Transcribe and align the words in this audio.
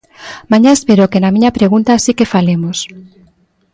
Mañá 0.51 0.71
espero 0.73 1.09
que 1.11 1.21
na 1.23 1.33
miña 1.35 1.55
pregunta 1.57 2.01
si 2.03 2.11
que 2.17 2.31
falemos. 2.33 2.77